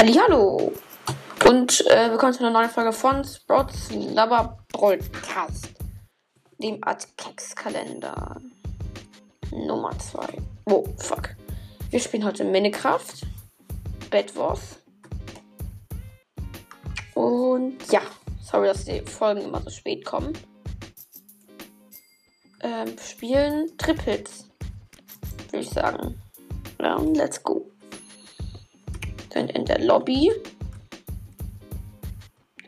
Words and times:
Hallo 0.00 0.72
und 1.48 1.84
äh, 1.88 2.08
willkommen 2.12 2.32
zu 2.32 2.44
einer 2.44 2.52
neuen 2.52 2.70
Folge 2.70 2.92
von 2.92 3.24
Sprouts 3.24 3.90
Lover 3.90 4.64
Broadcast, 4.72 5.70
dem 6.58 6.78
Adkex-Kalender 6.84 8.40
Nummer 9.50 9.98
2. 9.98 10.24
Oh, 10.66 10.84
fuck. 10.98 11.30
Wir 11.90 11.98
spielen 11.98 12.24
heute 12.24 12.44
Minecraft, 12.44 13.06
Bed 14.08 14.36
Wars 14.36 14.78
und 17.14 17.78
ja, 17.90 18.02
sorry, 18.40 18.68
dass 18.68 18.84
die 18.84 19.00
Folgen 19.00 19.40
immer 19.40 19.60
so 19.62 19.70
spät 19.70 20.04
kommen. 20.04 20.32
Ähm, 22.60 22.96
spielen 23.04 23.76
Triples, 23.78 24.48
würde 25.50 25.64
ich 25.64 25.70
sagen. 25.70 26.22
Ja, 26.80 26.96
let's 26.98 27.42
go 27.42 27.67
sind 29.38 29.52
in 29.52 29.64
der 29.64 29.80
Lobby. 29.80 30.32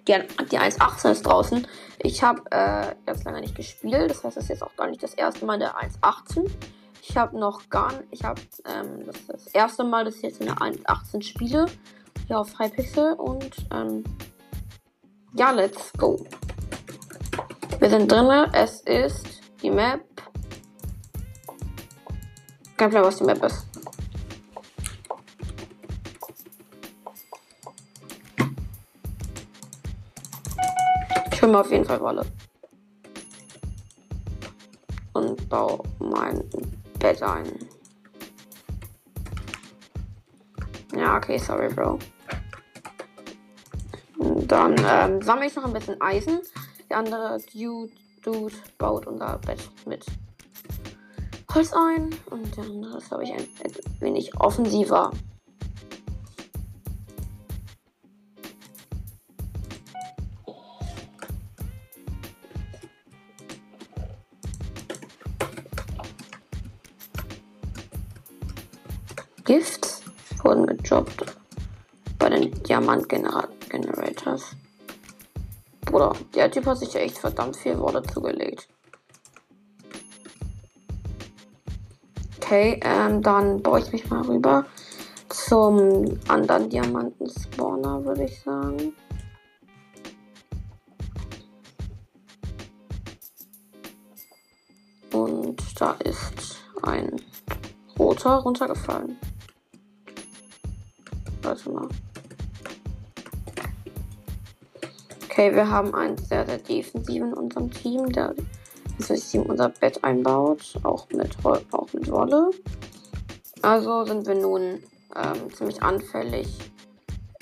Die, 0.07 0.15
die 0.51 0.59
1.18 0.59 1.11
ist 1.11 1.23
draußen. 1.27 1.67
Ich 1.99 2.23
habe 2.23 2.43
äh, 2.51 2.95
ganz 3.07 3.25
lange 3.25 3.41
nicht 3.41 3.55
gespielt. 3.55 4.11
Das 4.11 4.25
heißt, 4.25 4.37
es 4.37 4.45
ist 4.45 4.49
jetzt 4.49 4.63
auch 4.63 4.75
gar 4.77 4.89
nicht 4.89 5.03
das 5.03 5.15
erste 5.15 5.45
Mal 5.45 5.59
der 5.59 5.77
1.18. 5.77 6.49
Ich 7.03 7.17
habe 7.17 7.39
noch 7.39 7.69
gar 7.69 7.93
nicht. 7.93 8.07
Ich 8.11 8.25
habe 8.25 8.41
ähm, 8.67 9.05
das, 9.07 9.27
das 9.27 9.47
erste 9.49 9.85
Mal, 9.85 10.05
dass 10.05 10.17
ich 10.17 10.23
jetzt 10.23 10.41
in 10.41 10.47
der 10.47 10.57
1.18 10.57 11.23
spiele. 11.23 11.67
Hier 12.27 12.39
auf 12.39 12.59
Hypixel. 12.59 13.15
Und 13.15 13.55
ähm, 13.73 14.05
ja, 15.35 15.51
let's 15.51 15.93
go. 15.99 16.25
Wir 17.79 17.91
sind 17.91 18.11
drin. 18.11 18.49
Es 18.53 18.81
ist 18.83 19.27
die 19.63 19.71
Map. 19.71 20.01
Kein 22.77 22.91
Plan, 22.91 23.05
was 23.05 23.19
die 23.19 23.25
Map 23.25 23.43
ist. 23.45 23.70
Mir 31.51 31.61
auf 31.61 31.71
jeden 31.73 31.85
Fall 31.85 32.01
Wolle. 32.01 32.25
Und 35.15 35.49
baue 35.49 35.83
mein 35.99 36.45
Bett 37.01 37.21
ein. 37.25 37.53
Ja, 40.95 41.17
okay, 41.17 41.39
sorry, 41.39 41.69
Bro. 41.69 41.99
Dann 44.47 44.77
ähm, 44.87 45.21
sammle 45.23 45.47
ich 45.47 45.57
noch 45.57 45.65
ein 45.65 45.73
bisschen 45.73 46.01
Eisen. 46.01 46.41
Der 46.89 46.99
andere 46.99 47.41
Dude, 47.53 47.93
Dude 48.23 48.55
baut 48.79 49.09
unser 49.09 49.39
Bett 49.39 49.69
mit 49.87 50.07
Holz 51.53 51.73
ein. 51.73 52.11
Und 52.31 52.57
der 52.57 52.65
andere 52.65 52.99
ist, 52.99 53.09
glaube 53.09 53.25
ich, 53.25 53.33
ein 53.33 53.49
wenig 53.99 54.33
offensiver. 54.39 55.11
Gifts 69.51 70.01
wurden 70.45 70.65
gejobbt 70.65 71.25
bei 72.21 72.29
den 72.29 72.53
Diamant-Generators. 72.63 74.55
Bruder, 75.81 76.13
der 76.37 76.53
Typ 76.53 76.67
hat 76.67 76.79
sich 76.79 76.93
ja 76.93 77.01
echt 77.01 77.19
verdammt 77.19 77.57
viel 77.57 77.77
Worte 77.81 78.01
zugelegt. 78.05 78.69
Okay, 82.37 82.79
ähm, 82.85 83.23
dann 83.23 83.61
baue 83.61 83.81
ich 83.81 83.91
mich 83.91 84.09
mal 84.09 84.23
rüber 84.23 84.67
zum 85.29 86.17
anderen 86.29 86.71
Diamanten-Spawner, 86.71 88.05
würde 88.05 88.27
ich 88.27 88.41
sagen. 88.43 88.93
Und 95.13 95.61
da 95.77 95.97
ist 96.05 96.57
ein 96.83 97.21
roter 97.99 98.37
runtergefallen. 98.37 99.19
Warte 101.51 101.71
mal. 101.71 101.89
Okay, 105.25 105.53
wir 105.53 105.69
haben 105.69 105.93
einen 105.97 106.17
sehr, 106.17 106.47
sehr 106.47 106.59
defensiven 106.59 107.33
in 107.33 107.35
unserem 107.35 107.73
Team, 107.73 108.13
der 108.13 108.37
das 109.09 109.29
Team 109.33 109.43
unser 109.43 109.71
Bett 109.71 110.05
einbaut, 110.05 110.79
auch 110.85 111.09
mit, 111.11 111.37
auch 111.45 111.93
mit 111.93 112.09
Wolle. 112.09 112.51
Also 113.63 114.05
sind 114.05 114.29
wir 114.29 114.37
nun 114.37 114.81
ähm, 115.17 115.53
ziemlich 115.53 115.83
anfällig 115.83 116.47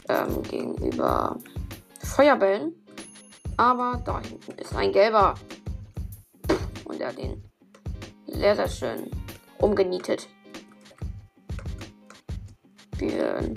ähm, 0.08 0.42
gegenüber 0.44 1.36
Feuerbällen. 2.00 2.72
Aber 3.58 4.00
da 4.06 4.22
hinten 4.22 4.52
ist 4.52 4.74
ein 4.74 4.90
gelber. 4.90 5.34
Und 6.86 6.98
der 6.98 7.08
hat 7.08 7.18
den 7.18 7.44
sehr, 8.26 8.56
sehr 8.56 8.68
schön 8.68 9.10
umgenietet. 9.58 10.30
Wir 12.98 13.54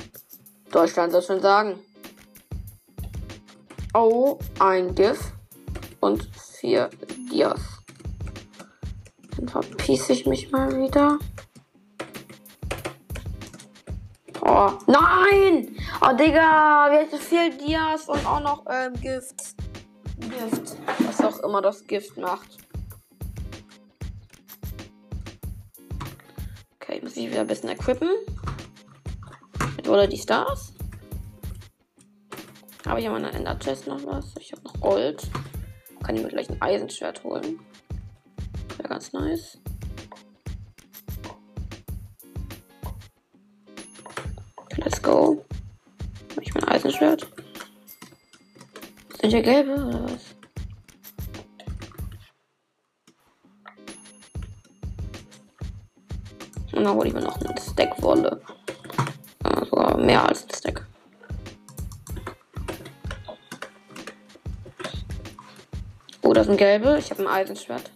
Deutschland 0.71 1.11
so 1.11 1.21
schon 1.21 1.41
sagen. 1.41 1.79
Oh, 3.93 4.39
ein 4.59 4.95
GIF 4.95 5.33
und 5.99 6.29
vier 6.59 6.89
Dias. 7.31 7.59
Dann 9.35 9.47
verpiesse 9.49 10.13
ich 10.13 10.25
mich 10.25 10.51
mal 10.51 10.69
wieder. 10.77 11.19
Oh, 14.41 14.71
nein! 14.87 15.75
Oh, 16.01 16.15
Digga, 16.15 16.87
wir 16.89 16.99
hätten 16.99 17.19
viel 17.19 17.57
Dias 17.57 18.07
und 18.07 18.25
auch 18.25 18.39
noch 18.39 18.65
ähm, 18.69 18.93
Gift. 19.01 19.55
Gift. 20.17 20.77
Was 20.99 21.21
auch 21.21 21.39
immer 21.39 21.61
das 21.61 21.85
Gift 21.85 22.17
macht. 22.17 22.57
Okay, 26.81 27.01
muss 27.03 27.17
ich 27.17 27.29
wieder 27.29 27.41
ein 27.41 27.47
bisschen 27.47 27.69
equippen. 27.69 28.09
Oder 29.87 30.07
die 30.07 30.17
Stars. 30.17 30.73
Habe 32.85 32.99
ich 32.99 33.05
in 33.05 33.11
meiner 33.11 33.33
Ender 33.33 33.57
Chest 33.59 33.87
noch 33.87 34.03
was? 34.05 34.33
Ich 34.39 34.51
habe 34.51 34.63
noch 34.63 34.79
Gold. 34.79 35.29
Kann 36.03 36.15
ich 36.15 36.23
mir 36.23 36.29
gleich 36.29 36.49
ein 36.49 36.61
Eisenschwert 36.61 37.23
holen. 37.23 37.59
Wäre 38.77 38.89
ganz 38.89 39.13
nice. 39.13 39.57
Let's 44.77 45.01
go. 45.01 45.45
Habe 46.31 46.43
ich 46.43 46.53
mein 46.53 46.63
Eisenschwert? 46.65 47.27
Sind 49.21 49.29
hier 49.29 49.41
gelbe 49.41 49.73
oder 49.73 50.03
was? 50.05 50.35
Und 56.73 56.83
dann 56.83 56.95
hole 56.95 57.07
ich 57.09 57.13
mir 57.13 57.21
noch 57.21 57.39
einen 57.39 57.57
Stack 57.57 58.01
Wolle 58.01 58.41
mehr 60.05 60.27
als 60.27 60.43
ein 60.43 60.53
Stack. 60.53 60.85
Oh, 66.21 66.33
das 66.33 66.47
sind 66.47 66.57
gelbe. 66.57 66.97
Ich 66.99 67.09
habe 67.11 67.23
ein 67.23 67.27
Eisenschwert. 67.27 67.91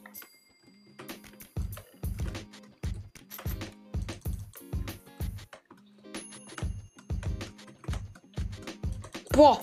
Boah. 9.31 9.59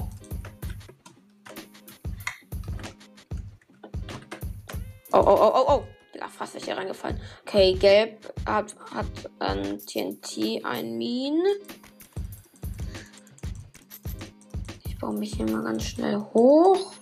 Oh, 5.13 5.19
oh, 5.19 5.23
oh, 5.27 5.53
oh, 5.55 5.65
oh. 5.69 5.85
Ja, 6.19 6.29
fast 6.29 6.55
nicht 6.55 6.65
hier 6.65 6.77
reingefallen. 6.77 7.21
Okay, 7.47 7.75
gelb 7.75 8.33
hat, 8.47 8.75
hat 8.95 9.07
ein 9.39 9.79
TNT, 9.79 10.65
ein 10.65 10.97
Minen. 10.97 11.43
Baue 15.13 15.19
mich 15.19 15.35
hier 15.35 15.51
mal 15.51 15.63
ganz 15.63 15.85
schnell 15.85 16.19
hoch 16.33 16.93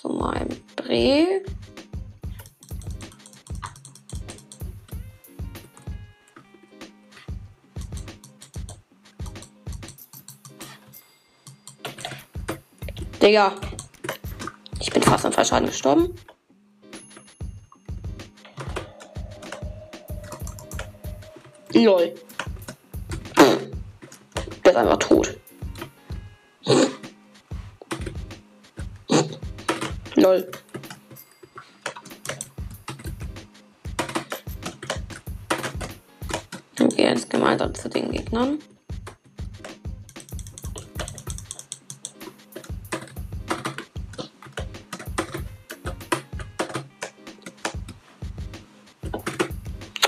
zu 0.00 0.08
meinem 0.08 0.48
Dreh. 0.76 1.26
Digga. 13.20 13.52
Ich 14.80 14.90
bin 14.90 15.02
fast 15.02 15.24
am 15.24 15.32
Fallschaden 15.32 15.68
gestorben. 15.68 16.14
Lol. 21.72 22.14
Der 24.64 24.72
ist 24.72 24.76
einfach 24.76 24.98
tot. 24.98 25.41
Lol. 30.22 30.48
Dann 36.76 36.90
jetzt 36.90 37.28
gemeinsam 37.28 37.74
zu 37.74 37.88
den 37.88 38.12
Gegnern. 38.12 38.60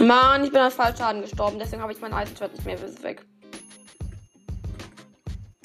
Mann, 0.00 0.44
ich 0.44 0.52
bin 0.52 0.60
an 0.60 0.70
Fallschaden 0.70 1.22
gestorben, 1.22 1.58
deswegen 1.58 1.82
habe 1.82 1.92
ich 1.92 2.00
mein 2.00 2.12
Eisenschwert 2.12 2.52
nicht 2.52 2.64
mehr. 2.64 2.80
Ist 2.80 3.02
weg. 3.02 3.26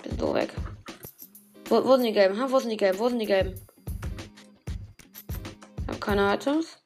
Bin 0.02 0.18
so 0.18 0.34
weg. 0.34 0.56
Wo, 1.66 1.86
wo 1.86 1.98
sind 1.98 2.06
die 2.06 2.14
gelben? 2.14 2.40
Ha, 2.42 2.48
wo 2.50 2.58
sind 2.58 2.72
die 2.72 2.78
gelben? 2.78 2.98
Wo 2.98 3.10
sind 3.10 3.20
die 3.20 3.28
gelben? 3.28 3.69
Keine 6.10 6.34
Items. 6.34 6.80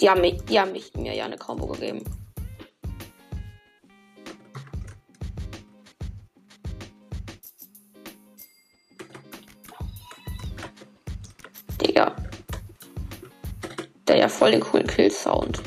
Die 0.00 0.10
haben, 0.10 0.20
mich, 0.22 0.42
die 0.46 0.58
haben 0.58 0.72
mich, 0.72 0.92
mir 0.94 1.14
ja 1.14 1.26
eine 1.26 1.36
Combo 1.38 1.68
gegeben. 1.68 2.02
Digga. 11.80 12.16
Der 14.08 14.16
ja 14.16 14.28
voll 14.28 14.50
den 14.50 14.62
coolen 14.62 14.88
Kill-Sound. 14.88 15.62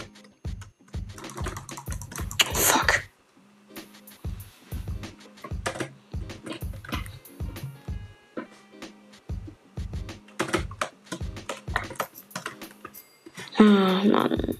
Ah, 13.99 14.05
Mann. 14.05 14.57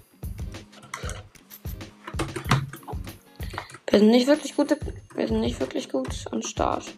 Wir 3.89 3.99
sind 3.99 4.09
nicht 4.09 4.27
wirklich 4.27 4.53
gute. 4.53 4.77
Wir 5.15 5.27
sind 5.29 5.39
nicht 5.39 5.61
wirklich 5.61 5.89
gut 5.89 6.25
am 6.31 6.41
Start. 6.41 6.93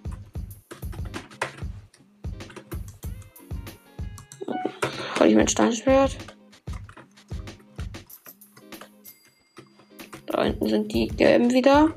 Hol 5.19 5.27
ich 5.27 5.35
mein 5.35 5.47
Steinschwert. 5.47 6.17
Da 10.25 10.43
hinten 10.43 10.67
sind 10.67 10.91
die 10.91 11.09
gelben 11.09 11.51
wieder. 11.51 11.93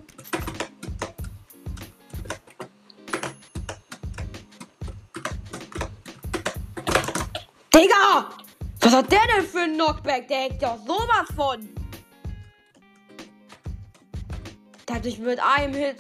Hat 8.95 9.13
der 9.13 9.21
denn 9.37 9.47
für 9.47 9.61
ein 9.61 9.75
Knockback? 9.75 10.29
Der 10.29 10.39
hängt 10.39 10.63
ja 10.63 10.79
sowas 10.87 11.29
von. 11.37 11.69
Sich 15.03 15.19
mit 15.19 15.39
einem 15.39 15.75
Hit 15.75 15.97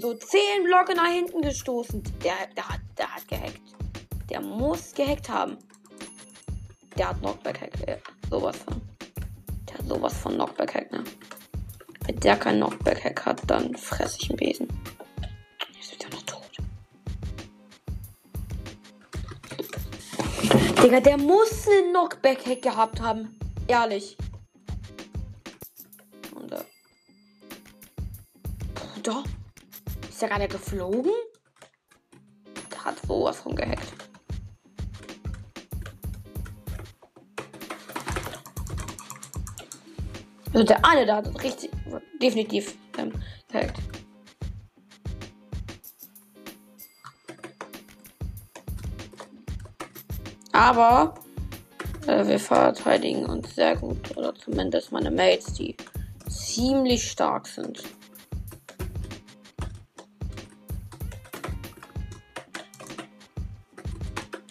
so 0.00 0.14
zehn 0.14 0.64
Blöcke 0.64 0.94
nach 0.94 1.10
hinten 1.10 1.42
gestoßen. 1.42 2.02
Der, 2.22 2.34
der, 2.56 2.68
hat, 2.68 2.80
der 2.96 3.14
hat 3.14 3.26
gehackt. 3.28 3.60
Der 4.30 4.40
muss 4.40 4.94
gehackt 4.94 5.28
haben. 5.28 5.58
Der 6.96 7.08
hat 7.08 7.18
Knockback-Hack. 7.20 7.72
Ja, 7.88 7.96
sowas 8.30 8.56
von. 8.58 8.80
Der 9.68 9.78
hat 9.78 9.88
sowas 9.88 10.16
von 10.18 10.34
Knockback-Hack, 10.34 10.92
ne? 10.92 11.04
Wenn 12.06 12.20
der 12.20 12.36
kein 12.36 12.56
Knockback-Hack 12.56 13.26
hat, 13.26 13.42
dann 13.48 13.74
fresse 13.76 14.18
ich 14.20 14.30
einen 14.30 14.38
Besen. 14.38 14.68
Digga, 20.84 21.00
der 21.00 21.16
muss 21.16 21.66
einen 21.66 21.92
Knockback-Hack 21.92 22.60
gehabt 22.60 23.00
haben. 23.00 23.38
Ehrlich. 23.68 24.18
Und 26.34 26.52
äh. 26.52 26.62
Bruder? 28.74 29.24
Ist 30.06 30.20
der 30.20 30.28
gerade 30.28 30.46
geflogen? 30.46 31.12
Der 32.70 32.84
hat 32.84 32.96
sowas 33.06 33.40
von 33.40 33.56
gehackt. 33.56 33.94
Also 40.52 40.66
der 40.66 40.84
eine 40.84 41.06
da 41.06 41.16
hat 41.16 41.42
richtig, 41.42 41.70
definitiv 42.20 42.76
ähm, 42.98 43.10
gehackt. 43.50 43.83
Aber 50.54 51.14
äh, 52.06 52.24
wir 52.26 52.38
verteidigen 52.38 53.26
uns 53.26 53.56
sehr 53.56 53.74
gut. 53.76 54.16
Oder 54.16 54.32
zumindest 54.36 54.92
meine 54.92 55.10
Mates, 55.10 55.52
die 55.54 55.76
ziemlich 56.28 57.10
stark 57.10 57.48
sind. 57.48 57.82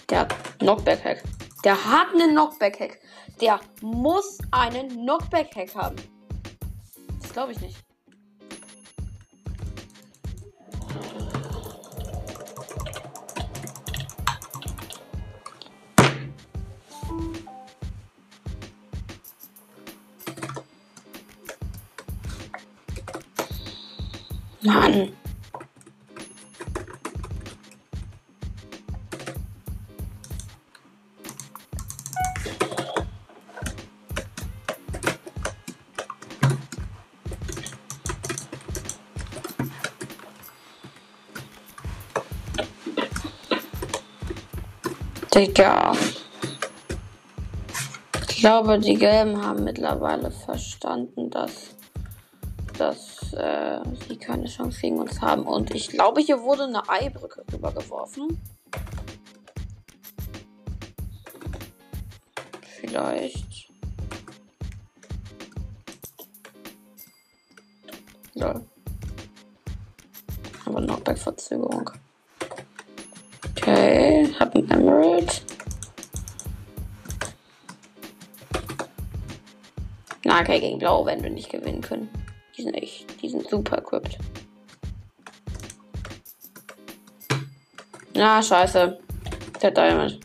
Der 0.09 0.27
Knockback-Hack. 0.59 1.23
Der 1.63 1.73
hat 1.85 2.07
einen 2.13 2.31
Knockback-Hack. 2.31 2.99
Der 3.39 3.61
muss 3.81 4.39
einen 4.51 4.89
Knockback-Hack 4.89 5.73
haben. 5.73 5.95
Das 7.21 7.31
glaube 7.31 7.53
ich 7.53 7.61
nicht. 7.61 7.82
Mann. 24.63 25.11
Digga. 45.35 45.93
Ich 48.29 48.37
glaube, 48.37 48.77
die 48.79 48.93
Gelben 48.95 49.41
haben 49.41 49.63
mittlerweile 49.63 50.29
verstanden, 50.31 51.31
dass, 51.31 51.75
dass 52.77 53.33
äh, 53.33 53.79
sie 54.07 54.17
keine 54.17 54.47
Chance 54.47 54.81
gegen 54.81 54.99
uns 54.99 55.21
haben. 55.21 55.43
Und 55.43 55.73
ich 55.73 55.89
glaube, 55.89 56.21
hier 56.21 56.41
wurde 56.41 56.63
eine 56.63 56.87
Eibrücke 56.89 57.43
rübergeworfen. 57.51 58.39
Vielleicht. 62.79 63.69
Ja. 68.33 68.61
Aber 70.65 70.81
noch 70.81 70.99
bei 71.01 71.15
Verzögerung. 71.15 71.89
Okay, 73.51 74.33
hab 74.39 74.55
ein 74.55 74.69
Emerald. 74.69 75.43
Na, 80.25 80.41
okay, 80.41 80.59
gegen 80.59 80.79
Blau 80.79 81.05
werden 81.05 81.23
wir 81.23 81.29
nicht 81.29 81.49
gewinnen 81.49 81.81
können. 81.81 82.09
Die 82.63 82.67
sind 82.69 82.75
echt, 82.75 83.21
die 83.21 83.27
sind 83.27 83.49
super 83.49 83.77
equipped. 83.77 84.17
Na, 88.13 88.41
scheiße. 88.41 88.99
Der 89.61 89.71
Diamond. 89.71 90.21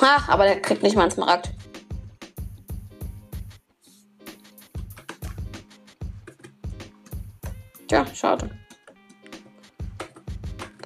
Ach, 0.00 0.28
aber 0.30 0.44
der 0.44 0.62
kriegt 0.62 0.82
nicht 0.82 0.96
mal 0.96 1.02
einen 1.02 1.10
Smaragd. 1.10 1.50
Tja, 7.86 8.06
schade. 8.14 8.50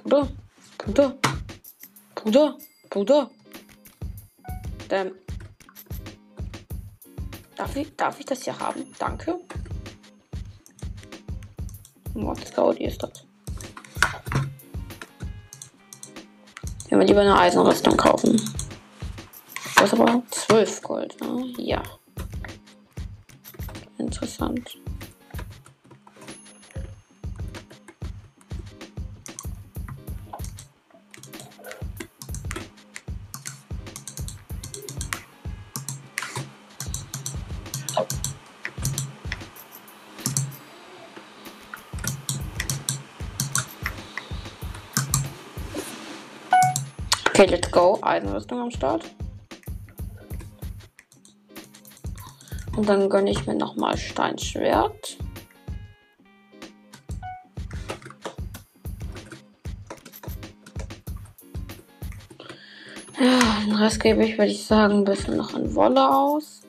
Bruder, 0.03 0.27
Bruder, 0.77 1.17
Bruder, 2.13 2.57
Bruder. 2.89 3.31
Damn. 4.89 5.11
Darf 7.59 7.75
ich, 7.75 7.93
darf 7.97 8.17
ich 8.17 8.25
das 8.25 8.43
hier 8.45 8.57
haben? 8.57 8.85
Danke. 8.99 9.37
Was 12.13 12.53
Gaudi 12.53 12.85
ist 12.85 13.03
das? 13.03 13.25
Ich 16.85 16.91
will 16.91 17.01
lieber 17.01 17.19
eine 17.19 17.37
Eisenrüstung 17.37 17.97
kaufen. 17.97 18.41
Das 19.75 19.91
ist 19.91 19.99
aber 19.99 20.23
12 20.31 20.81
Gold, 20.83 21.19
ne? 21.19 21.53
Ja. 21.57 21.83
Interessant. 23.97 24.77
Okay, 47.39 47.51
let's 47.51 47.71
go. 47.71 47.97
Eisenrüstung 48.01 48.59
am 48.59 48.69
Start. 48.69 49.05
Und 52.75 52.89
dann 52.89 53.09
gönne 53.09 53.31
ich 53.31 53.47
mir 53.47 53.55
nochmal 53.55 53.97
Steinschwert. 53.97 55.17
Ja, 63.17 63.39
den 63.65 63.73
Rest 63.73 64.01
gebe 64.01 64.25
ich, 64.25 64.37
würde 64.37 64.51
ich 64.51 64.65
sagen, 64.65 64.95
ein 64.95 65.05
bisschen 65.05 65.37
noch 65.37 65.53
in 65.53 65.73
Wolle 65.75 66.13
aus. 66.13 66.63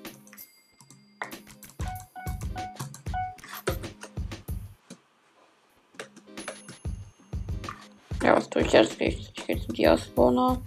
Ich 8.70 8.74
jetzt? 8.74 9.00
Ich, 9.00 9.32
ich 9.36 9.46
gehe 9.46 9.60
zum 9.60 9.74
Diaspawner. 9.74 10.60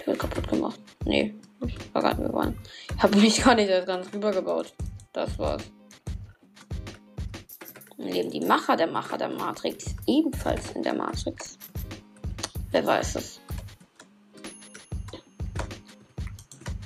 Die 0.00 0.06
wird 0.06 0.18
kaputt 0.18 0.48
gemacht. 0.48 0.80
Nee, 1.04 1.34
ich 1.66 1.94
war 1.94 2.02
gerade 2.02 2.32
waren. 2.32 2.58
Ich 2.94 3.02
habe 3.02 3.18
mich 3.18 3.42
gar 3.42 3.54
nicht 3.54 3.68
erst 3.68 3.86
ganz 3.86 4.12
rübergebaut. 4.12 4.72
Das 5.12 5.38
war's. 5.38 5.62
Dann 7.96 8.08
leben 8.08 8.30
die 8.30 8.40
Macher 8.40 8.76
der 8.76 8.86
Macher 8.86 9.18
der 9.18 9.28
Matrix 9.28 9.94
ebenfalls 10.06 10.70
in 10.72 10.82
der 10.82 10.94
Matrix. 10.94 11.58
Wer 12.70 12.86
weiß 12.86 13.16
es. 13.16 13.40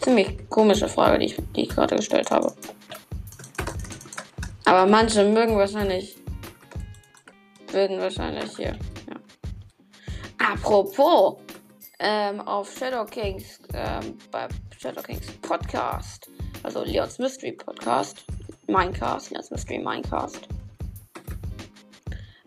Ziemlich 0.00 0.48
komische 0.48 0.88
Frage, 0.88 1.18
die 1.18 1.26
ich, 1.26 1.36
die 1.54 1.62
ich 1.62 1.68
gerade 1.68 1.96
gestellt 1.96 2.30
habe. 2.30 2.54
Aber 4.64 4.86
manche 4.86 5.24
mögen 5.24 5.56
wahrscheinlich. 5.56 6.16
Würden 7.70 7.98
wahrscheinlich 8.00 8.56
hier. 8.56 8.78
Apropos. 10.48 11.36
Ähm, 12.00 12.40
auf 12.42 12.72
Shadow 12.78 13.04
Kings, 13.04 13.58
ähm, 13.74 14.16
bei 14.30 14.46
Shadow 14.78 15.02
Kings 15.02 15.26
Podcast, 15.42 16.30
also 16.62 16.84
Leons 16.84 17.18
Mystery 17.18 17.50
Podcast, 17.50 18.24
Minecast, 18.68 19.32
Leons 19.32 19.50
Mystery 19.50 19.78
Minecast, 19.78 20.46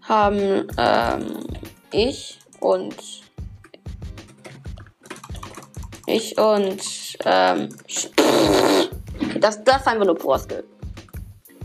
haben 0.03 0.67
ähm, 0.77 1.45
ich 1.91 2.39
und 2.61 2.95
ich 6.07 6.37
und 6.37 7.17
ähm, 7.25 7.69
das, 9.41 9.61
das 9.65 9.85
einfach 9.85 10.05
nur 10.05 10.15
Porsche. 10.15 10.63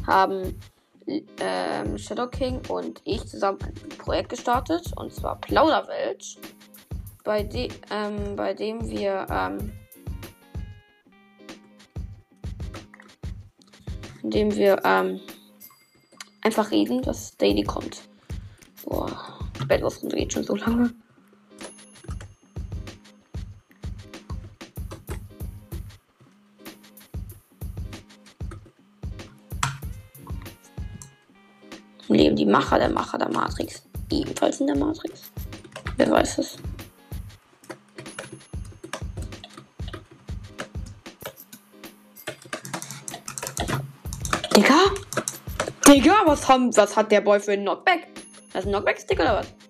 Haben 0.09 0.61
ähm, 1.07 1.99
Shadow 1.99 2.27
King 2.27 2.61
und 2.69 3.01
ich 3.05 3.25
zusammen 3.27 3.59
ein 3.63 3.99
Projekt 3.99 4.31
gestartet 4.31 4.93
und 4.97 5.13
zwar 5.13 5.41
Plauderwelt, 5.41 6.39
bei, 7.25 7.43
de 7.43 7.69
ähm, 7.91 8.37
bei 8.37 8.55
dem 8.55 8.89
wir 8.89 9.27
ähm, 9.31 9.73
in 14.23 14.31
dem 14.31 14.55
wir 14.57 14.81
ähm, 14.85 15.21
einfach 16.43 16.73
reden, 16.73 17.03
dass 17.03 17.37
Daily 17.37 17.63
kommt. 17.63 18.03
Boah, 18.85 19.11
Bettlosrunde 19.69 20.17
geht 20.17 20.33
schon 20.33 20.43
so 20.43 20.57
lange. 20.57 20.93
Die 32.47 32.53
Macher 32.53 32.79
der 32.79 32.91
Macher 32.91 33.19
der 33.19 33.29
Matrix 33.29 33.83
ebenfalls 34.11 34.61
in 34.61 34.69
der 34.69 34.77
Matrix? 34.77 35.33
Wer 35.97 36.11
weiß 36.11 36.39
es? 36.39 36.57
Digga? 44.55 44.75
Digga, 45.89 46.15
was, 46.25 46.49
haben, 46.49 46.77
was 46.77 46.97
hat 46.97 47.11
der 47.11 47.21
Boy 47.21 47.41
für 47.41 47.53
einen 47.53 47.63
Knockback? 47.63 48.07
Das 48.53 48.65
ist 48.65 48.69
ein 48.69 48.73
Knockback-Stick 48.73 49.19
oder 49.19 49.39
was? 49.39 49.66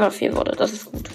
Immer 0.00 0.10
vier 0.10 0.34
wurde, 0.34 0.52
das 0.52 0.72
ist 0.72 0.86
gut. 0.86 1.10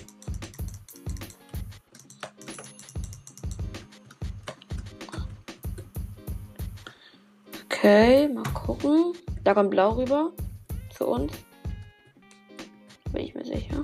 Okay, 7.63 8.27
mal 8.27 8.43
gucken. 8.53 9.13
Da 9.43 9.55
kommt 9.55 9.71
Blau 9.71 9.93
rüber 9.93 10.33
zu 10.95 11.07
uns. 11.07 11.33
Bin 13.11 13.23
ich 13.23 13.33
mir 13.33 13.43
sicher. 13.43 13.83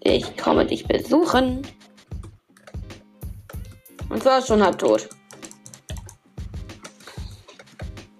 Ich 0.00 0.38
komme 0.38 0.64
dich 0.64 0.88
besuchen. 0.88 1.66
Und 4.20 4.24
zwar 4.24 4.42
schon 4.42 4.62
halb 4.62 4.76
tot. 4.76 5.08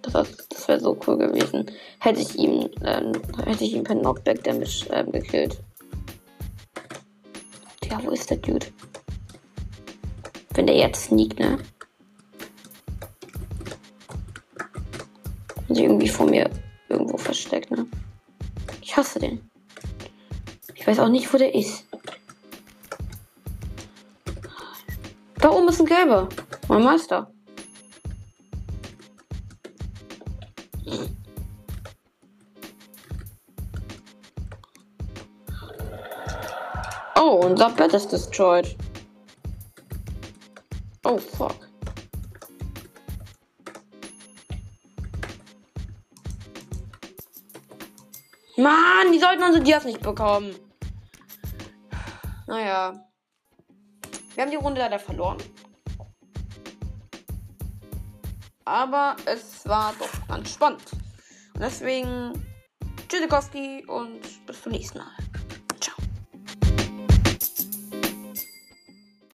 Das, 0.01 0.35
das 0.49 0.67
wäre 0.67 0.81
so 0.81 0.99
cool 1.07 1.19
gewesen. 1.19 1.71
Hätte 1.99 2.23
ich 2.23 2.37
ihn, 2.37 2.71
ähm, 2.83 3.13
hätte 3.45 3.65
ich 3.65 3.75
ihn 3.75 3.85
per 3.85 3.97
Knockback 3.97 4.43
Damage 4.43 4.87
ähm, 4.93 5.13
gekillt. 5.13 5.63
Tja, 7.83 8.01
wo 8.03 8.13
ist 8.13 8.31
der 8.31 8.39
Dude? 8.39 8.69
Wenn 10.55 10.69
der 10.69 10.77
jetzt 10.79 11.05
sneakt, 11.05 11.39
ne? 11.39 11.59
Und 15.69 15.75
sich 15.75 15.85
irgendwie 15.85 16.09
vor 16.09 16.25
mir 16.25 16.49
irgendwo 16.89 17.19
versteckt, 17.19 17.71
ne? 17.73 17.87
Ich 18.81 18.97
hasse 18.97 19.19
den. 19.19 19.51
Ich 20.75 20.87
weiß 20.87 20.99
auch 21.01 21.11
nicht, 21.11 21.31
wo 21.31 21.37
der 21.37 21.55
ist. 21.55 21.90
Da 25.41 25.51
oben 25.51 25.69
ist 25.69 25.81
ein 25.81 25.87
gelber. 25.87 26.29
Mein 26.69 26.85
Meister. 26.85 27.33
Oh, 37.17 37.41
unser 37.45 37.71
Bett 37.71 37.95
ist 37.95 38.13
destroyed. 38.13 38.77
Oh, 41.05 41.17
fuck. 41.17 41.55
Mann, 48.57 49.11
die 49.13 49.19
sollten 49.19 49.43
unsere 49.43 49.65
Dias 49.65 49.85
nicht 49.85 50.03
bekommen. 50.03 50.55
Naja. 52.47 53.10
Wir 54.41 54.47
haben 54.47 54.53
die 54.53 54.57
Runde 54.57 54.81
leider 54.81 54.99
verloren. 54.99 55.37
Aber 58.65 59.15
es 59.27 59.69
war 59.69 59.95
doch 59.99 60.29
ganz 60.29 60.55
spannend. 60.55 60.83
Und 61.53 61.61
deswegen 61.61 62.33
Tschüssikowski 63.07 63.85
und 63.85 64.47
bis 64.47 64.63
zum 64.63 64.73
nächsten 64.73 64.97
Mal. 64.97 65.20